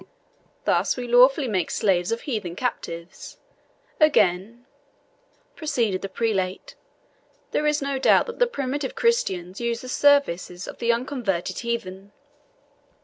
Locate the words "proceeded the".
5.55-6.09